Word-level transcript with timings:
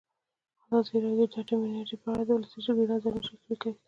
ازادي 0.77 0.97
راډیو 1.03 1.25
د 1.31 1.33
اټومي 1.39 1.65
انرژي 1.67 1.97
په 2.03 2.07
اړه 2.13 2.23
د 2.25 2.29
ولسي 2.35 2.59
جرګې 2.65 2.85
نظرونه 2.91 3.21
شریک 3.27 3.57
کړي. 3.61 3.73